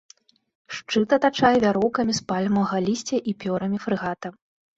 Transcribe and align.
Шчыт 0.77 1.09
атачае 1.17 1.51
вяроўкамі 1.65 2.13
з 2.21 2.25
пальмавага 2.33 2.77
лісця 2.87 3.21
і 3.21 3.31
пёрамі 3.45 3.77
фрэгата. 3.87 4.27